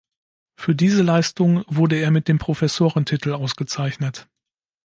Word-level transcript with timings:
Für 0.57 0.73
diese 0.73 1.03
Leistung 1.03 1.63
wurde 1.67 1.95
er 1.97 2.09
mit 2.09 2.27
dem 2.27 2.39
Professorentitel 2.39 3.33
ausgezeichnet. 3.33 4.27